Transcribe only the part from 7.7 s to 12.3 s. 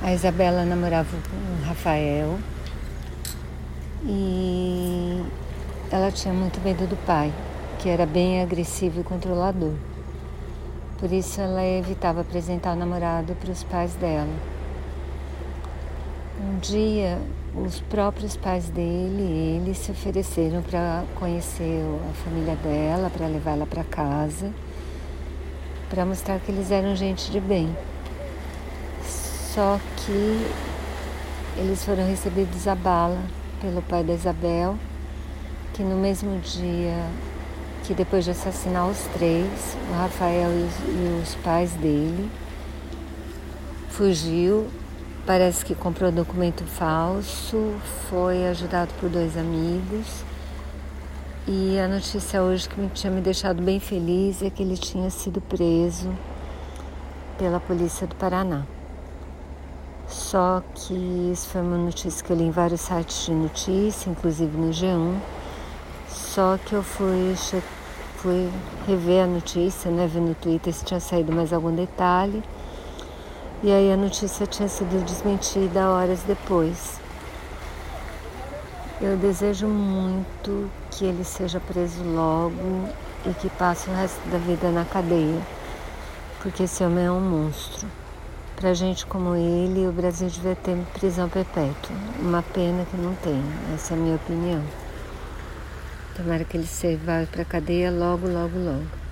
que era bem agressivo e controlador. Por isso ela evitava